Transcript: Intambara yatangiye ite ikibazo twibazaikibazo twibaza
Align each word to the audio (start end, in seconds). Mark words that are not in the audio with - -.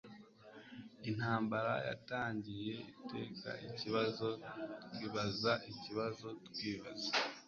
Intambara 1.09 1.73
yatangiye 1.89 2.73
ite 2.93 3.19
ikibazo 3.71 4.27
twibazaikibazo 4.91 6.27
twibaza 6.47 7.09